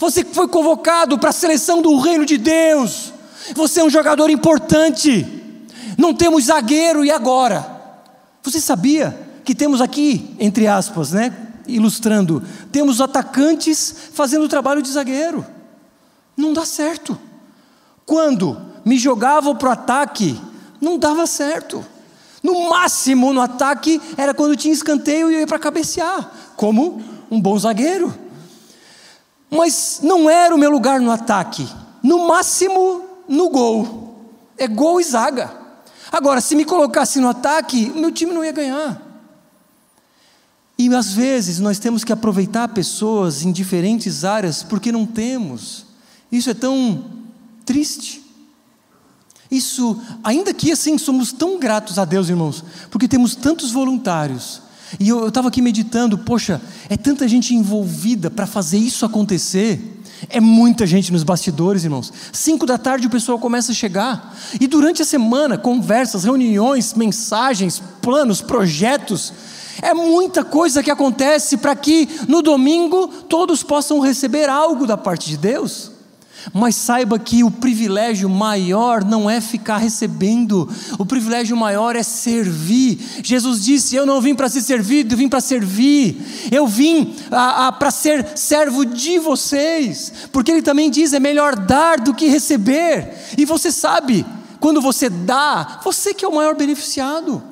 [0.00, 3.12] Você foi convocado para a seleção do reino de Deus.
[3.54, 5.24] Você é um jogador importante.
[5.96, 7.64] Não temos zagueiro e agora?
[8.42, 11.32] Você sabia que temos aqui, entre aspas, né?
[11.66, 15.44] Ilustrando, temos atacantes fazendo o trabalho de zagueiro.
[16.36, 17.18] Não dá certo.
[18.06, 20.40] Quando me jogavam para o ataque,
[20.80, 21.84] não dava certo.
[22.42, 27.40] No máximo no ataque era quando tinha escanteio e eu ia para cabecear, como um
[27.40, 28.12] bom zagueiro.
[29.48, 31.68] Mas não era o meu lugar no ataque.
[32.02, 34.16] No máximo no gol.
[34.56, 35.52] É gol e zaga.
[36.10, 39.11] Agora, se me colocasse no ataque, meu time não ia ganhar.
[40.82, 45.86] E às vezes nós temos que aproveitar pessoas em diferentes áreas porque não temos.
[46.30, 47.04] Isso é tão
[47.64, 48.20] triste.
[49.48, 54.60] Isso, ainda que assim somos tão gratos a Deus, irmãos, porque temos tantos voluntários.
[54.98, 60.00] E eu estava aqui meditando, poxa, é tanta gente envolvida para fazer isso acontecer.
[60.28, 62.12] É muita gente nos bastidores, irmãos.
[62.32, 64.36] Cinco da tarde o pessoal começa a chegar.
[64.60, 69.32] E durante a semana, conversas, reuniões, mensagens, planos, projetos.
[69.80, 75.30] É muita coisa que acontece para que no domingo todos possam receber algo da parte
[75.30, 75.92] de Deus.
[76.52, 80.68] Mas saiba que o privilégio maior não é ficar recebendo,
[80.98, 82.98] o privilégio maior é servir.
[83.22, 86.20] Jesus disse: Eu não vim para ser servido, eu vim para servir.
[86.50, 87.14] Eu vim
[87.78, 93.14] para ser servo de vocês, porque Ele também diz: é melhor dar do que receber.
[93.38, 94.26] E você sabe,
[94.58, 97.51] quando você dá, você que é o maior beneficiado.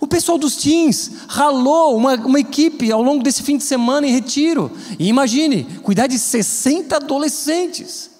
[0.00, 4.12] O pessoal dos teens ralou uma, uma, equipe ao longo desse fim de semana em
[4.12, 4.70] retiro.
[4.98, 8.10] E imagine, cuidar de 60 adolescentes.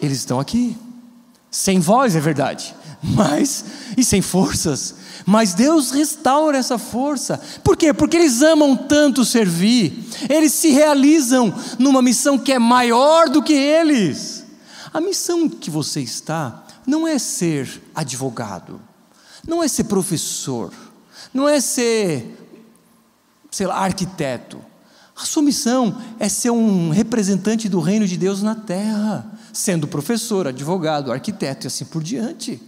[0.00, 0.76] Eles estão aqui,
[1.50, 3.64] sem voz, é verdade, mas
[3.96, 4.96] e sem forças.
[5.24, 7.40] Mas Deus restaura essa força.
[7.62, 7.94] Por quê?
[7.94, 10.04] Porque eles amam tanto servir.
[10.28, 14.44] Eles se realizam numa missão que é maior do que eles.
[14.92, 18.80] A missão que você está não é ser advogado,
[19.46, 20.72] não é ser professor,
[21.32, 22.36] não é ser,
[23.50, 24.60] sei lá, arquiteto.
[25.16, 30.48] A sua missão é ser um representante do reino de Deus na terra sendo professor,
[30.48, 32.60] advogado, arquiteto e assim por diante.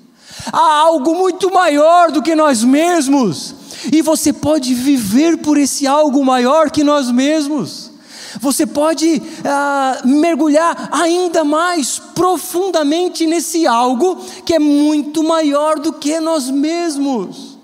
[0.52, 3.54] Há algo muito maior do que nós mesmos,
[3.92, 7.90] e você pode viver por esse algo maior que nós mesmos.
[8.40, 16.20] Você pode ah, mergulhar ainda mais profundamente nesse algo que é muito maior do que
[16.20, 17.58] nós mesmos.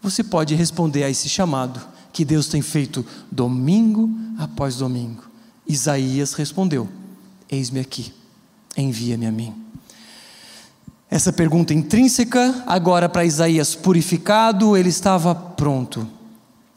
[0.00, 1.80] Você pode responder a esse chamado
[2.12, 5.22] que Deus tem feito domingo após domingo.
[5.66, 6.88] Isaías respondeu:
[7.50, 8.12] Eis-me aqui
[8.76, 9.54] envia-me a mim.
[11.10, 16.08] Essa pergunta intrínseca, agora para Isaías purificado, ele estava pronto.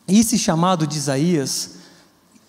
[0.07, 1.75] E esse chamado de Isaías,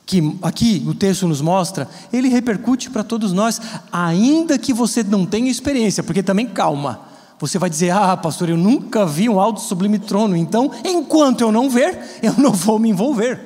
[0.06, 3.60] que aqui o texto nos mostra, ele repercute para todos nós,
[3.92, 7.00] ainda que você não tenha experiência, porque também calma.
[7.38, 11.50] Você vai dizer, ah, pastor, eu nunca vi um alto sublime trono, então, enquanto eu
[11.50, 13.40] não ver, eu não vou me envolver.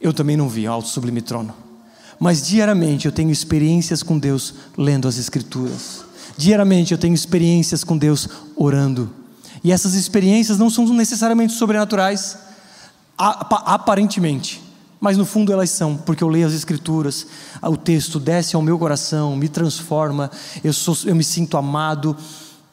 [0.00, 1.54] Eu também não vi alto sublime trono
[2.18, 6.04] mas diariamente eu tenho experiências com Deus lendo as Escrituras.
[6.36, 9.10] Diariamente eu tenho experiências com Deus orando.
[9.62, 12.38] E essas experiências não são necessariamente sobrenaturais,
[13.16, 14.62] aparentemente,
[15.00, 17.26] mas no fundo elas são, porque eu leio as Escrituras,
[17.62, 20.30] o texto desce ao meu coração, me transforma,
[20.62, 22.16] eu, sou, eu me sinto amado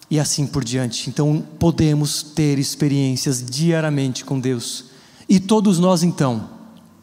[0.10, 1.10] e assim por diante.
[1.10, 4.86] Então podemos ter experiências diariamente com Deus.
[5.28, 6.50] E todos nós então,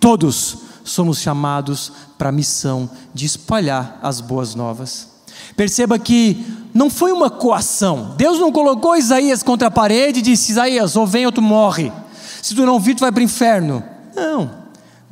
[0.00, 5.08] todos, somos chamados para a missão de espalhar as boas novas.
[5.56, 6.44] Perceba que
[6.74, 8.14] não foi uma coação.
[8.16, 11.92] Deus não colocou Isaías contra a parede e disse: Isaías, ou vem ou tu morre.
[12.40, 13.82] Se tu não vir, tu vai para o inferno.
[14.14, 14.61] Não.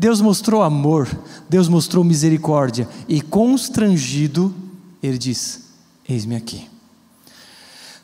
[0.00, 1.06] Deus mostrou amor,
[1.46, 4.54] Deus mostrou misericórdia e constrangido,
[5.02, 5.64] ele diz:
[6.08, 6.66] Eis-me aqui.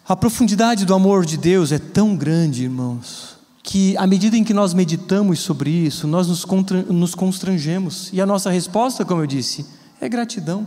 [0.07, 4.53] A profundidade do amor de Deus é tão grande, irmãos, que à medida em que
[4.53, 8.11] nós meditamos sobre isso, nós nos, constrangemos.
[8.13, 9.65] E a nossa resposta, como eu disse,
[9.99, 10.67] é gratidão.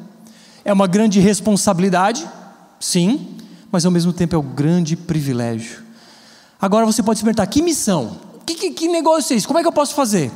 [0.66, 2.28] É uma grande responsabilidade,
[2.80, 3.38] sim,
[3.72, 5.84] mas ao mesmo tempo é um grande privilégio.
[6.60, 8.18] Agora você pode se perguntar: que missão?
[8.48, 9.46] Que, que, que negócio é esse?
[9.46, 10.32] Como é que eu posso fazer?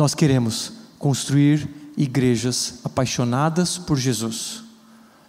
[0.00, 4.64] Nós queremos construir igrejas apaixonadas por Jesus.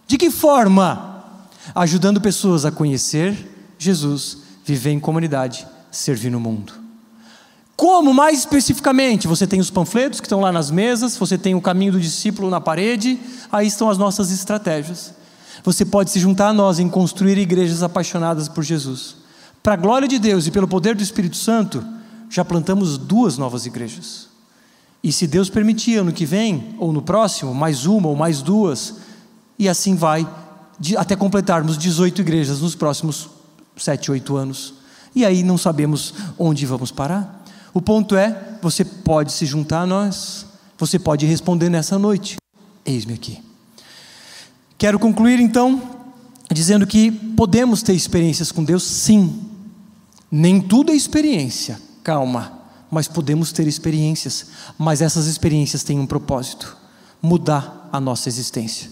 [0.06, 1.26] De que forma?
[1.74, 6.72] Ajudando pessoas a conhecer Jesus, viver em comunidade servir no mundo.
[7.76, 9.28] Como mais especificamente?
[9.28, 12.48] Você tem os panfletos que estão lá nas mesas, você tem o caminho do discípulo
[12.48, 13.20] na parede,
[13.52, 15.12] aí estão as nossas estratégias.
[15.62, 19.16] Você pode se juntar a nós em construir igrejas apaixonadas por Jesus.
[19.62, 21.84] Para a glória de Deus e pelo poder do Espírito Santo,
[22.30, 24.31] já plantamos duas novas igrejas.
[25.02, 28.96] E se Deus permitir, ano que vem, ou no próximo, mais uma ou mais duas,
[29.58, 30.26] e assim vai,
[30.96, 33.28] até completarmos 18 igrejas nos próximos
[33.76, 34.74] 7, 8 anos.
[35.14, 37.44] E aí não sabemos onde vamos parar.
[37.74, 40.46] O ponto é: você pode se juntar a nós,
[40.78, 42.36] você pode responder nessa noite.
[42.84, 43.38] Eis-me aqui.
[44.78, 45.80] Quero concluir então
[46.52, 49.40] dizendo que podemos ter experiências com Deus, sim.
[50.30, 52.61] Nem tudo é experiência, calma,
[52.92, 56.76] mas podemos ter experiências, mas essas experiências têm um propósito:
[57.22, 58.90] mudar a nossa existência.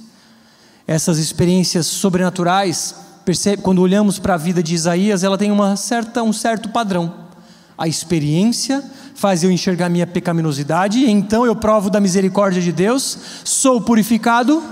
[0.87, 2.95] Essas experiências sobrenaturais
[3.27, 7.29] percebe, quando olhamos para a vida de Isaías, ela tem uma certa, um certo padrão.
[7.77, 8.83] A experiência
[9.15, 14.63] faz eu enxergar minha pecaminosidade, então eu provo da misericórdia de Deus, sou purificado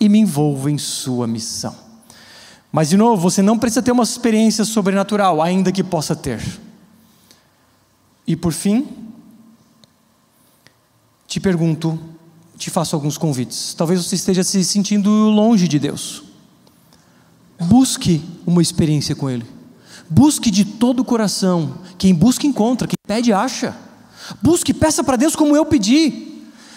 [0.00, 1.74] e me envolvo em sua missão.
[2.72, 6.42] Mas, de novo, você não precisa ter uma experiência sobrenatural, ainda que possa ter.
[8.26, 8.86] E por fim,
[11.26, 11.98] te pergunto,
[12.56, 13.74] te faço alguns convites.
[13.74, 16.22] Talvez você esteja se sentindo longe de Deus.
[17.60, 19.46] Busque uma experiência com Ele.
[20.08, 21.78] Busque de todo o coração.
[21.98, 22.86] Quem busca, encontra.
[22.86, 23.76] Quem Pede, acha.
[24.40, 26.32] Busque, peça para Deus como eu pedi.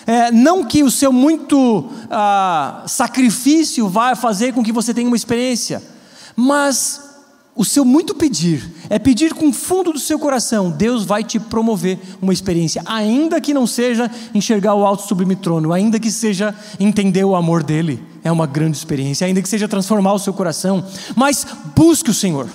[0.06, 5.18] É, não que o seu muito ah, sacrifício vá fazer com que você tenha uma
[5.18, 5.84] experiência,
[6.34, 7.07] mas
[7.58, 10.70] o seu muito pedir é pedir com o fundo do seu coração.
[10.70, 15.74] Deus vai te promover uma experiência, ainda que não seja enxergar o alto sublime trono,
[15.74, 20.14] ainda que seja entender o amor dele, é uma grande experiência, ainda que seja transformar
[20.14, 20.86] o seu coração,
[21.16, 22.48] mas busque o Senhor.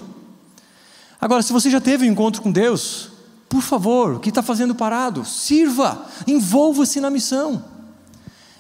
[1.21, 3.11] Agora, se você já teve um encontro com Deus,
[3.49, 5.25] por favor, o que está fazendo parado?
[5.25, 7.65] Sirva, envolva-se na missão.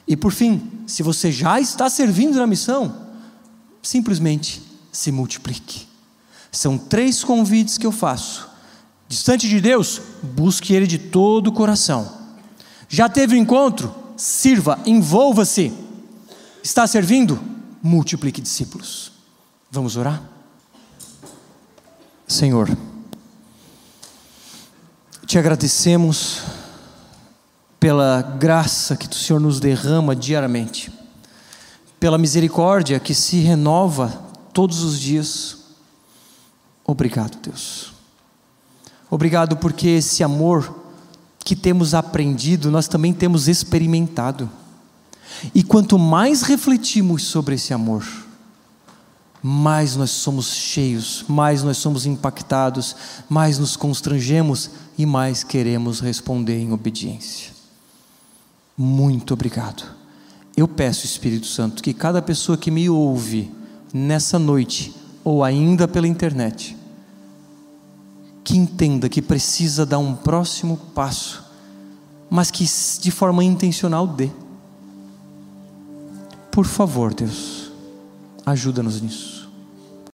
[0.09, 2.93] E por fim, se você já está servindo na missão,
[3.81, 5.92] simplesmente se multiplique.
[6.53, 8.49] São três convites que eu faço.
[9.09, 12.13] Distante de Deus, busque Ele de todo o coração.
[12.89, 13.95] Já teve o um encontro?
[14.17, 15.73] Sirva, envolva-se.
[16.63, 17.41] Está servindo?
[17.83, 19.13] Multiplique discípulos.
[19.71, 20.23] Vamos orar?
[22.29, 22.71] Senhor,
[25.27, 26.43] te agradecemos
[27.81, 30.93] pela graça que o Senhor nos derrama diariamente,
[31.99, 34.09] pela misericórdia que se renova
[34.53, 35.62] todos os dias.
[36.85, 37.93] Obrigado, Deus.
[39.11, 40.83] Obrigado porque esse amor
[41.45, 44.49] que temos aprendido, nós também temos experimentado.
[45.55, 48.05] E quanto mais refletimos sobre esse amor,
[49.43, 52.95] mais nós somos cheios, mais nós somos impactados,
[53.29, 57.51] mais nos constrangemos e mais queremos responder em obediência.
[58.79, 59.85] Muito obrigado.
[60.57, 63.51] Eu peço, Espírito Santo, que cada pessoa que me ouve
[63.93, 64.95] nessa noite
[65.25, 66.77] ou ainda pela internet,
[68.45, 71.45] que entenda que precisa dar um próximo passo,
[72.29, 72.65] mas que
[73.01, 74.31] de forma intencional dê.
[76.51, 77.71] Por favor, Deus,
[78.45, 79.42] ajuda-nos nisso.